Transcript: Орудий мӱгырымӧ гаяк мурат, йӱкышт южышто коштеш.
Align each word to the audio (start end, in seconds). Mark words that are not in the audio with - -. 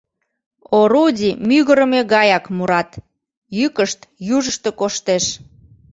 Орудий 0.79 1.37
мӱгырымӧ 1.47 2.01
гаяк 2.13 2.45
мурат, 2.55 2.89
йӱкышт 3.57 3.99
южышто 4.35 4.69
коштеш. 4.79 5.25